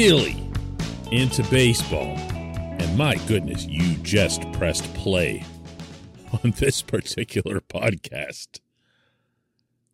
[0.00, 0.50] really
[1.12, 5.44] into baseball, and my goodness, you just pressed play
[6.42, 8.60] on this particular podcast,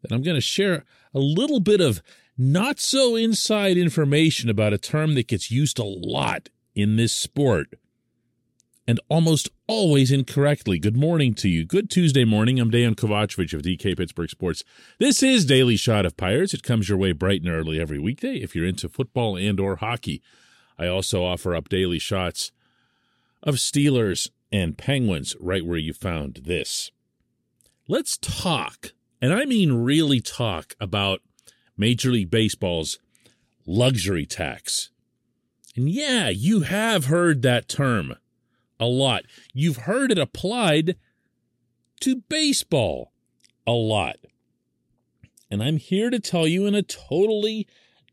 [0.03, 2.03] then I'm going to share a little bit of
[2.39, 7.75] not so inside information about a term that gets used a lot in this sport
[8.87, 10.79] and almost always incorrectly.
[10.79, 11.65] Good morning to you.
[11.65, 12.61] Good Tuesday morning.
[12.61, 14.63] I'm Dejan Kovacevic of DK Pittsburgh Sports.
[14.99, 16.55] This is Daily Shot of Pirates.
[16.55, 19.77] It comes your way bright and early every weekday if you're into football and or
[19.77, 20.23] hockey.
[20.79, 22.53] I also offer up daily shots
[23.43, 26.91] of Steelers and Penguins right where you found this.
[27.89, 31.21] Let's talk, and I mean really talk about
[31.77, 32.99] Major League Baseball's
[33.65, 34.91] luxury tax.
[35.75, 38.15] And yeah, you have heard that term
[38.79, 39.25] a lot.
[39.53, 40.97] You've heard it applied
[42.01, 43.13] to baseball
[43.67, 44.17] a lot.
[45.51, 47.67] And I'm here to tell you in a totally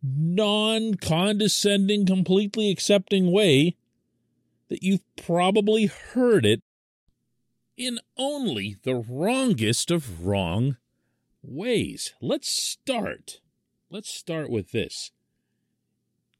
[0.03, 3.75] non condescending, completely accepting way
[4.69, 6.61] that you've probably heard it
[7.77, 10.77] in only the wrongest of wrong
[11.41, 12.13] ways.
[12.21, 13.39] Let's start.
[13.89, 15.11] Let's start with this.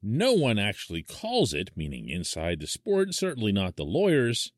[0.05, 4.51] No one actually calls it, meaning inside the sport, certainly not the lawyers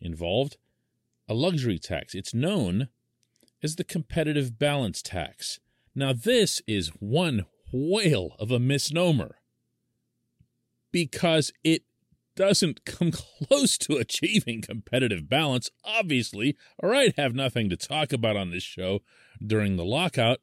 [0.00, 0.56] involved,
[1.28, 2.16] a luxury tax.
[2.16, 2.88] It's known
[3.62, 5.60] as the competitive balance tax.
[5.94, 9.36] Now, this is one whale of a misnomer
[10.90, 11.84] because it
[12.34, 13.12] doesn't come
[13.48, 15.70] close to achieving competitive balance.
[15.84, 19.00] Obviously, or I'd have nothing to talk about on this show
[19.44, 20.40] during the lockout.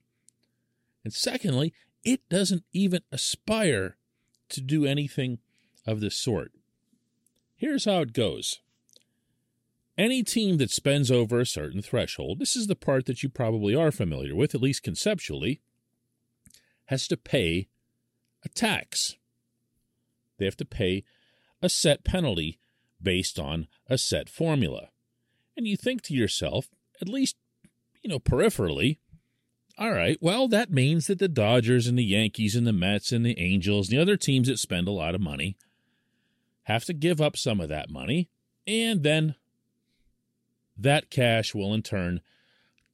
[1.04, 1.74] And secondly,
[2.06, 3.98] it doesn't even aspire
[4.50, 5.40] to do anything
[5.86, 6.52] of the sort.
[7.56, 8.60] Here's how it goes.
[9.98, 13.76] Any team that spends over a certain threshold, this is the part that you probably
[13.76, 15.62] are familiar with, at least conceptually,
[16.86, 17.68] has to pay
[18.44, 19.16] a tax.
[20.38, 21.04] They have to pay
[21.62, 22.60] a set penalty
[23.02, 24.90] based on a set formula.
[25.56, 26.70] And you think to yourself,
[27.00, 27.36] at least,
[28.02, 28.98] you know, peripherally,
[29.78, 30.18] all right.
[30.22, 33.90] Well, that means that the Dodgers and the Yankees and the Mets and the Angels
[33.90, 35.58] and the other teams that spend a lot of money
[36.64, 38.30] have to give up some of that money.
[38.68, 39.36] And then
[40.78, 42.22] that cash will in turn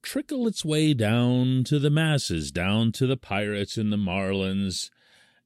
[0.02, 4.90] trickle its way down to the masses, down to the Pirates and the Marlins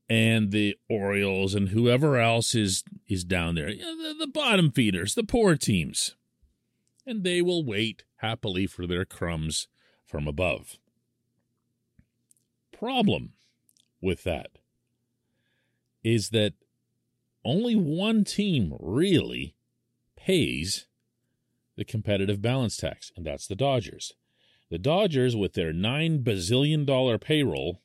[0.09, 3.71] and the Orioles and whoever else is is down there.
[3.71, 6.15] The, the bottom feeders, the poor teams.
[7.05, 9.67] And they will wait happily for their crumbs
[10.07, 10.79] from above
[12.85, 13.33] problem
[14.03, 14.59] with that
[16.03, 16.53] is that
[17.43, 19.55] only one team really
[20.17, 20.85] pays
[21.77, 24.13] the competitive balance tax, and that's the Dodgers.
[24.69, 27.81] The Dodgers, with their $9 bazillion payroll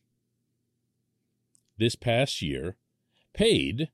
[1.77, 2.75] this past year,
[3.33, 3.87] paid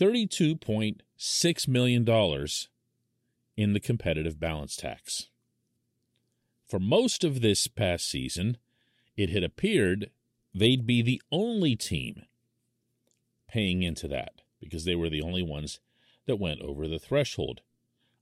[0.00, 2.48] $32.6 million
[3.56, 5.28] in the competitive balance tax.
[6.68, 8.58] For most of this past season,
[9.16, 10.10] it had appeared
[10.54, 12.22] they'd be the only team
[13.48, 15.80] paying into that because they were the only ones
[16.26, 17.60] that went over the threshold.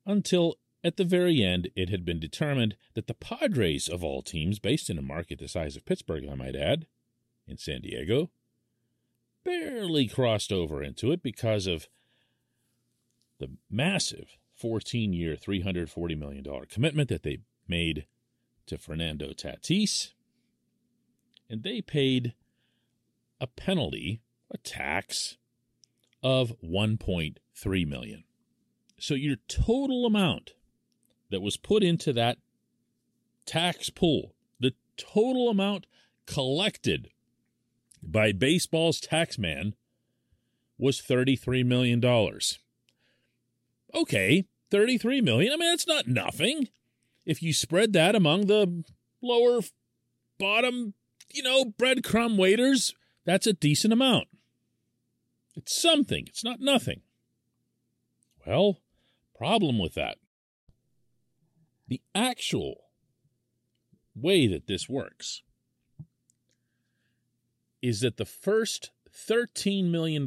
[0.05, 4.59] Until at the very end, it had been determined that the Padres, of all teams,
[4.59, 6.87] based in a market the size of Pittsburgh, I might add,
[7.47, 8.31] in San Diego,
[9.45, 11.89] barely crossed over into it because of
[13.39, 18.07] the massive 14 year, $340 million commitment that they made
[18.67, 20.13] to Fernando Tatis
[21.55, 22.35] and they paid
[23.41, 24.21] a penalty,
[24.51, 25.37] a tax
[26.21, 28.25] of 1.3 million.
[28.99, 30.55] So your total amount
[31.31, 32.39] that was put into that
[33.47, 35.87] tax pool, the total amount
[36.27, 37.11] collected
[38.03, 39.75] by baseball's taxman
[40.77, 42.05] was $33 million.
[43.95, 45.53] Okay, 33 million.
[45.53, 46.67] I mean, that's not nothing.
[47.25, 48.83] If you spread that among the
[49.23, 49.61] lower
[50.37, 50.95] bottom
[51.31, 52.95] you know, breadcrumb waiters,
[53.25, 54.29] that's a decent amount.
[55.57, 57.03] It's something, it's not nothing.
[58.47, 58.79] Well,
[59.37, 60.19] problem with that.
[61.89, 62.85] The actual
[64.15, 65.43] way that this works
[67.83, 68.91] is that the first
[69.29, 70.27] $13 million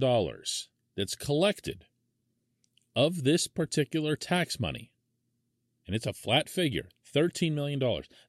[0.95, 1.85] that's collected
[2.95, 4.91] of this particular tax money,
[5.87, 7.79] and it's a flat figure, $13 million.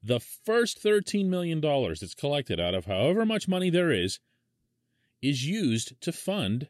[0.02, 4.20] The first $13 million that's collected out of however much money there is
[5.20, 6.68] is used to fund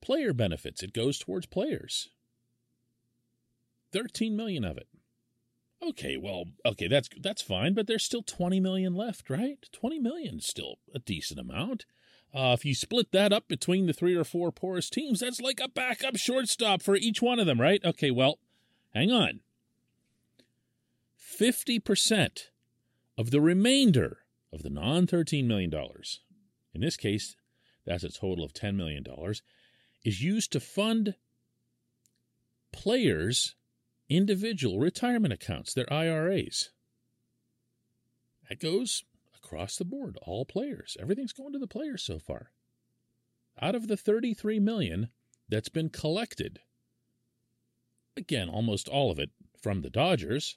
[0.00, 0.82] player benefits.
[0.82, 2.08] It goes towards players.
[3.92, 4.88] 13 million of it.
[5.86, 9.58] Okay, well, okay, that's that's fine, but there's still 20 million left, right?
[9.72, 11.84] 20 million is still a decent amount.
[12.34, 15.60] Uh, if you split that up between the three or four poorest teams, that's like
[15.62, 17.84] a backup shortstop for each one of them, right?
[17.84, 18.38] Okay, well,
[18.94, 19.40] hang on.
[21.38, 22.48] 50%
[23.16, 24.18] of the remainder
[24.52, 25.72] of the non $13 million,
[26.74, 27.36] in this case,
[27.84, 29.04] that's a total of $10 million,
[30.04, 31.14] is used to fund
[32.72, 33.54] players'
[34.08, 36.70] individual retirement accounts, their IRAs.
[38.48, 39.04] That goes
[39.36, 40.96] across the board, all players.
[41.00, 42.50] Everything's going to the players so far.
[43.60, 45.08] Out of the 33 million
[45.48, 46.60] that's been collected,
[48.16, 49.30] again, almost all of it
[49.60, 50.56] from the Dodgers,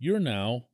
[0.00, 0.64] you're now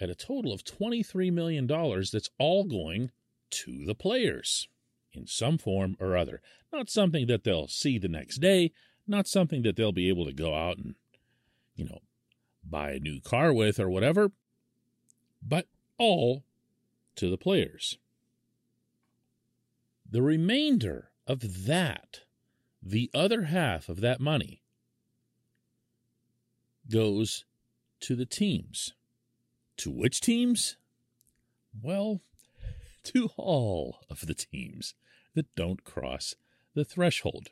[0.00, 3.10] at a total of $23 million that's all going
[3.50, 4.68] to the players
[5.12, 6.40] in some form or other.
[6.72, 8.72] Not something that they'll see the next day,
[9.06, 10.94] not something that they'll be able to go out and,
[11.74, 11.98] you know,
[12.64, 14.30] buy a new car with or whatever,
[15.46, 15.66] but
[15.98, 16.44] all
[17.16, 17.98] to the players.
[20.08, 22.20] The remainder of that,
[22.82, 24.62] the other half of that money,
[26.90, 27.44] goes
[28.02, 28.92] to the teams.
[29.78, 30.76] To which teams?
[31.80, 32.20] Well,
[33.04, 34.94] to all of the teams
[35.34, 36.34] that don't cross
[36.74, 37.48] the threshold.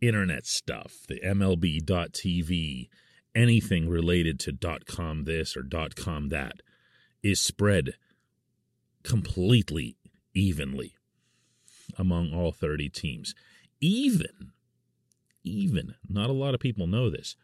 [0.00, 2.88] internet stuff, the MLB.TV,
[3.34, 6.60] anything related to dot .com this or dot .com that
[7.22, 7.94] is spread
[9.02, 9.96] completely
[10.34, 10.94] evenly
[11.98, 13.34] among all 30 teams.
[13.80, 14.52] Even
[15.44, 17.36] even not a lot of people know this.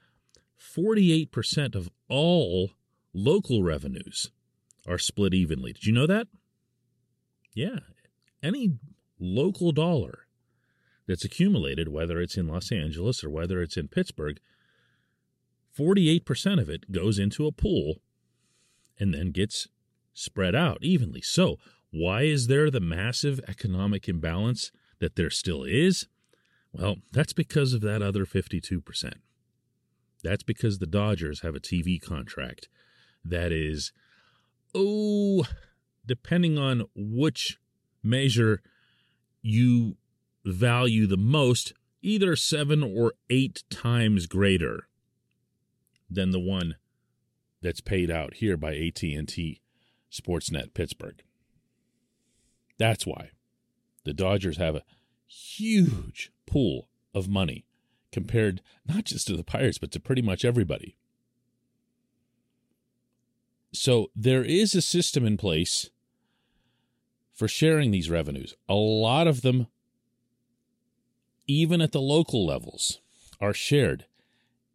[0.58, 2.70] 48% of all
[3.12, 4.30] local revenues
[4.86, 5.72] are split evenly.
[5.72, 6.26] Did you know that?
[7.54, 7.80] Yeah.
[8.42, 8.78] Any
[9.18, 10.26] local dollar
[11.06, 14.38] that's accumulated, whether it's in Los Angeles or whether it's in Pittsburgh,
[15.78, 17.96] 48% of it goes into a pool
[18.98, 19.68] and then gets
[20.12, 21.22] spread out evenly.
[21.22, 21.56] So,
[21.90, 26.06] why is there the massive economic imbalance that there still is?
[26.72, 29.12] Well, that's because of that other 52%.
[30.22, 32.68] That's because the Dodgers have a TV contract
[33.24, 33.92] that is,
[34.74, 35.44] oh,
[36.06, 37.58] depending on which
[38.02, 38.62] measure
[39.42, 39.96] you
[40.44, 44.88] value the most, either seven or eight times greater
[46.10, 46.76] than the one
[47.62, 49.60] that's paid out here by AT&T
[50.10, 51.22] Sportsnet Pittsburgh.
[52.78, 53.30] That's why
[54.04, 54.84] the Dodgers have a
[55.26, 57.66] huge pool of money
[58.10, 60.96] compared not just to the Pirates, but to pretty much everybody.
[63.72, 65.90] So there is a system in place
[67.32, 68.54] for sharing these revenues.
[68.68, 69.68] A lot of them,
[71.50, 73.00] even at the local levels,
[73.40, 74.06] are shared.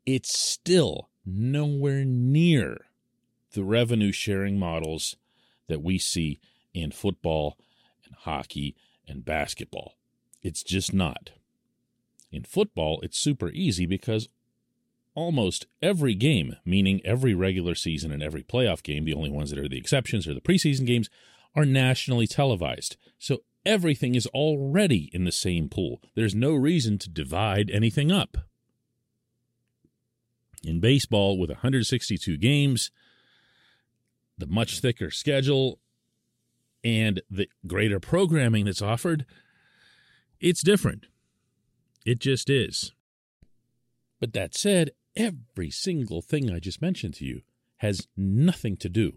[0.05, 2.87] It's still nowhere near
[3.53, 5.15] the revenue sharing models
[5.67, 6.39] that we see
[6.73, 7.57] in football
[8.05, 8.75] and hockey
[9.07, 9.93] and basketball.
[10.41, 11.31] It's just not.
[12.29, 14.27] In football, it's super easy because
[15.13, 19.59] almost every game, meaning every regular season and every playoff game, the only ones that
[19.59, 21.09] are the exceptions are the preseason games,
[21.55, 22.97] are nationally televised.
[23.17, 26.01] So everything is already in the same pool.
[26.15, 28.37] There's no reason to divide anything up.
[30.63, 32.91] In baseball, with 162 games,
[34.37, 35.79] the much thicker schedule,
[36.83, 39.25] and the greater programming that's offered,
[40.39, 41.07] it's different.
[42.05, 42.93] It just is.
[44.19, 47.41] But that said, every single thing I just mentioned to you
[47.77, 49.13] has nothing to do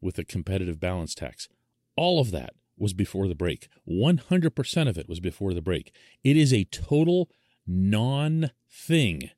[0.00, 1.48] with the competitive balance tax.
[1.96, 3.68] All of that was before the break.
[3.88, 5.94] 100% of it was before the break.
[6.24, 7.30] It is a total
[7.64, 9.30] non thing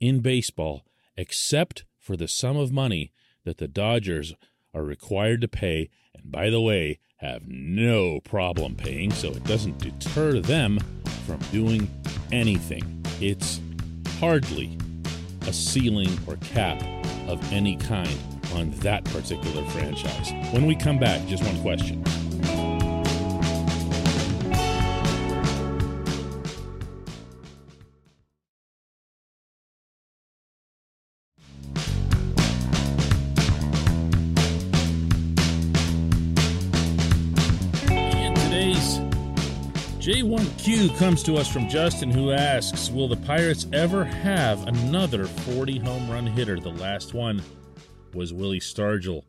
[0.00, 0.84] in baseball
[1.16, 3.12] except for the sum of money
[3.44, 4.34] that the Dodgers
[4.74, 9.78] are required to pay, and by the way, have no problem paying, so it doesn't
[9.78, 10.78] deter them
[11.24, 11.88] from doing
[12.32, 13.04] anything.
[13.20, 13.60] It's
[14.18, 14.76] hardly
[15.42, 16.82] a ceiling or cap
[17.28, 18.18] of any kind
[18.54, 20.32] on that particular franchise.
[20.52, 22.04] When we come back, just one question.
[40.08, 45.80] J1Q comes to us from Justin, who asks Will the Pirates ever have another 40
[45.80, 46.58] home run hitter?
[46.58, 47.42] The last one
[48.14, 49.24] was Willie Stargell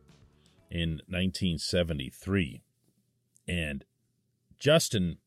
[0.71, 2.61] in 1973.
[3.45, 3.83] And
[4.57, 5.17] Justin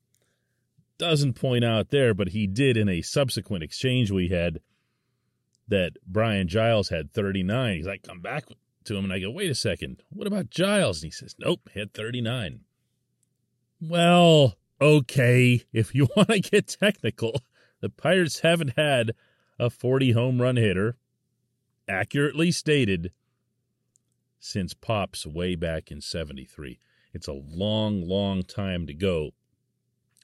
[0.96, 4.60] doesn't point out there, but he did in a subsequent exchange we had
[5.68, 7.76] that Brian Giles had 39.
[7.76, 8.46] He's like, come back
[8.84, 9.04] to him.
[9.04, 10.02] And I go, wait a second.
[10.08, 11.02] What about Giles?
[11.02, 12.60] And he says, nope, had 39.
[13.82, 17.40] Well, okay, if you want to get technical,
[17.80, 19.12] the Pirates haven't had
[19.58, 20.96] a 40 home run hitter,
[21.88, 23.12] accurately stated,
[24.40, 26.80] since Pops way back in 73.
[27.14, 29.30] It's a long, long time to go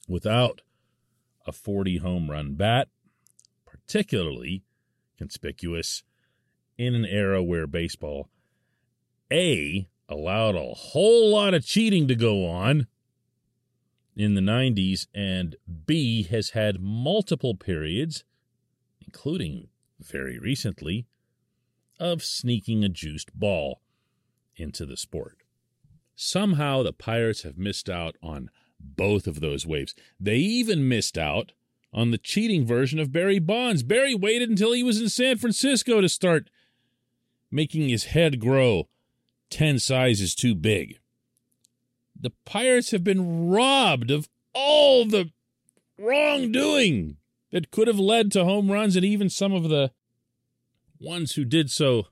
[0.07, 0.61] without
[1.47, 2.89] a 40 home run bat,
[3.65, 4.63] particularly
[5.17, 6.03] conspicuous
[6.77, 8.29] in an era where baseball
[9.31, 12.87] A allowed a whole lot of cheating to go on
[14.15, 18.23] in the 90s, and B has had multiple periods,
[19.01, 21.05] including very recently,
[21.99, 23.81] of sneaking a juiced ball
[24.55, 25.37] into the sport.
[26.15, 28.49] Somehow the Pirates have missed out on
[28.79, 29.93] both of those waves.
[30.19, 31.53] They even missed out
[31.93, 33.83] on the cheating version of Barry Bonds.
[33.83, 36.49] Barry waited until he was in San Francisco to start
[37.51, 38.87] making his head grow
[39.49, 40.99] 10 sizes too big
[42.19, 45.31] the Pirates have been robbed of all the
[45.97, 47.17] wrongdoing
[47.51, 49.91] that could have led to home runs, and even some of the
[50.99, 52.07] ones who did so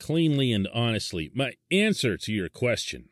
[0.00, 1.30] cleanly and honestly.
[1.34, 3.08] My answer to your question,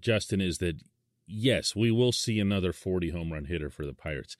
[0.00, 0.80] Justin, is that
[1.26, 4.36] yes, we will see another 40 home run hitter for the Pirates.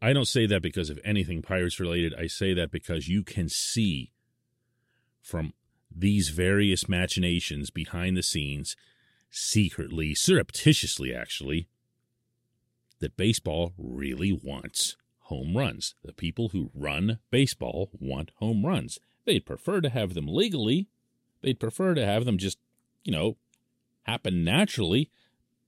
[0.00, 2.14] I don't say that because of anything Pirates related.
[2.14, 4.12] I say that because you can see
[5.20, 5.52] from
[5.94, 8.76] these various machinations behind the scenes
[9.30, 11.68] secretly, surreptitiously actually,
[13.00, 15.94] that baseball really wants home runs.
[16.02, 18.98] The people who run baseball want home runs.
[19.24, 20.88] They'd prefer to have them legally.
[21.42, 22.58] They'd prefer to have them just,
[23.04, 23.36] you know,
[24.04, 25.10] happen naturally.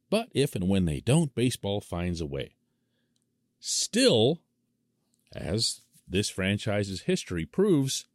[0.09, 2.57] But if and when they don't, baseball finds a way.
[3.61, 4.41] still,
[5.35, 8.07] as this franchise's history proves,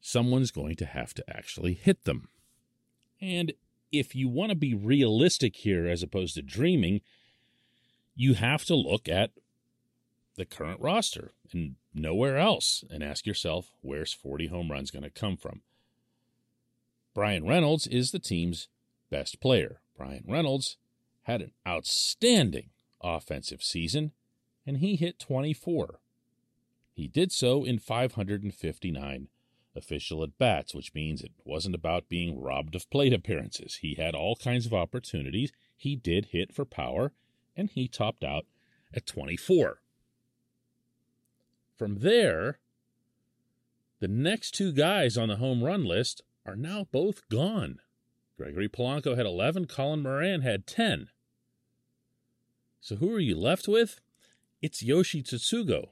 [0.00, 2.28] someone's going to have to actually hit them.
[3.20, 3.52] And
[3.92, 7.02] if you want to be realistic here as opposed to dreaming,
[8.16, 9.30] you have to look at
[10.36, 15.10] the current roster and nowhere else and ask yourself where's 40 home runs going to
[15.10, 15.60] come from.
[17.14, 18.68] Bryan Reynolds is the team's
[19.10, 19.80] best player.
[19.96, 20.78] Bryan Reynolds
[21.24, 22.70] had an outstanding
[23.02, 24.12] offensive season
[24.66, 26.00] and he hit 24.
[26.94, 29.28] He did so in 559
[29.74, 33.76] official at bats, which means it wasn't about being robbed of plate appearances.
[33.76, 35.52] He had all kinds of opportunities.
[35.76, 37.12] He did hit for power,
[37.56, 38.46] and he topped out
[38.94, 39.80] at 24.
[41.76, 42.58] From there,
[44.00, 47.78] the next two guys on the home run list are now both gone.
[48.36, 51.08] Gregory Polanco had 11, Colin Moran had 10.
[52.80, 54.00] So who are you left with?
[54.60, 55.90] It's Yoshi Tsutsugo,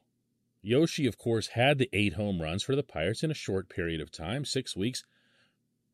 [0.63, 4.01] Yoshi, of course, had the eight home runs for the Pirates in a short period
[4.01, 5.05] of time six weeks,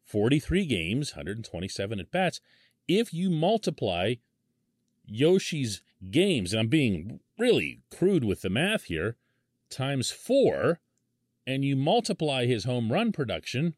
[0.05, 2.41] 43 games, 127 at bats.
[2.89, 4.15] If you multiply
[5.05, 9.17] Yoshi's games, and I'm being really crude with the math here,
[9.71, 10.81] times four,
[11.47, 13.75] and you multiply his home run production,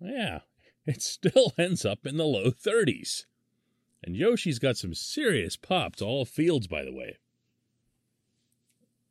[0.00, 0.40] yeah,
[0.86, 3.24] it still ends up in the low 30s.
[4.04, 7.18] And Yoshi's got some serious pop to all fields, by the way.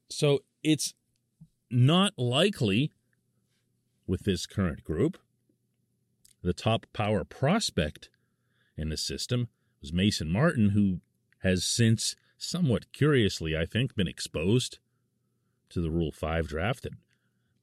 [0.09, 0.93] So it's
[1.69, 2.91] not likely
[4.07, 5.17] with this current group.
[6.43, 8.09] The top power prospect
[8.75, 9.47] in the system
[9.79, 11.01] was Mason Martin, who
[11.39, 14.79] has since, somewhat curiously, I think, been exposed
[15.69, 16.93] to the Rule 5 draft that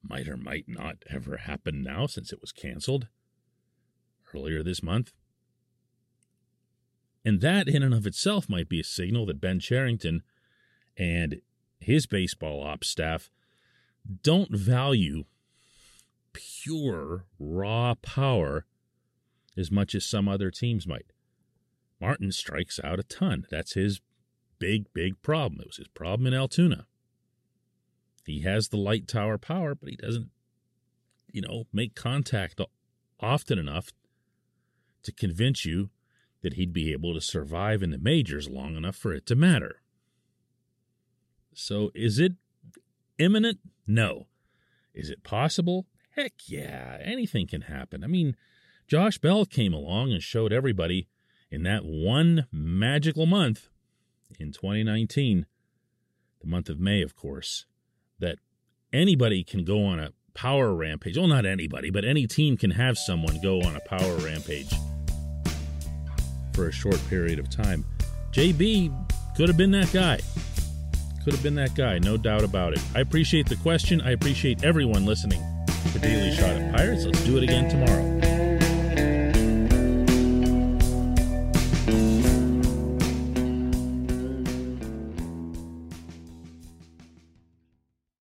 [0.01, 3.07] might or might not ever happen now since it was canceled
[4.33, 5.11] earlier this month.
[7.25, 10.23] And that, in and of itself, might be a signal that Ben Cherington
[10.97, 11.41] and
[11.79, 13.29] his baseball ops staff
[14.23, 15.25] don't value
[16.33, 18.65] pure raw power
[19.57, 21.11] as much as some other teams might.
[21.99, 23.45] Martin strikes out a ton.
[23.49, 24.01] That's his
[24.57, 25.61] big, big problem.
[25.61, 26.85] It was his problem in Altoona.
[28.25, 30.29] He has the light tower power, but he doesn't,
[31.31, 32.61] you know, make contact
[33.19, 33.91] often enough
[35.03, 35.89] to convince you
[36.41, 39.81] that he'd be able to survive in the majors long enough for it to matter.
[41.59, 42.33] So is it
[43.17, 43.59] imminent?
[43.85, 44.27] No.
[44.93, 45.87] Is it possible?
[46.15, 48.03] Heck yeah, anything can happen.
[48.03, 48.35] I mean,
[48.87, 51.09] Josh Bell came along and showed everybody
[51.51, 53.67] in that one magical month
[54.39, 55.45] in 2019,
[56.41, 57.65] the month of May, of course,
[58.19, 58.39] that
[58.93, 61.17] anybody can go on a power rampage.
[61.17, 64.73] Well, not anybody, but any team can have someone go on a power rampage
[66.53, 67.85] for a short period of time.
[68.31, 68.93] JB
[69.35, 70.19] could have been that guy
[71.29, 72.81] could have been that guy, no doubt about it.
[72.95, 74.01] I appreciate the question.
[74.01, 75.43] I appreciate everyone listening
[75.93, 77.05] to Daily Shot of Pirates.
[77.05, 78.18] Let's do it again tomorrow.